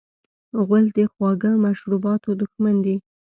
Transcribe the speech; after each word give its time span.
غول 0.65 0.85
د 0.97 0.99
خواږه 1.11 1.51
مشروباتو 1.65 2.29
دښمن 2.41 2.75
دی. 2.85 2.95